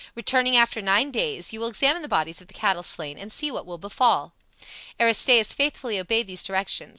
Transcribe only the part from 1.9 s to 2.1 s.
the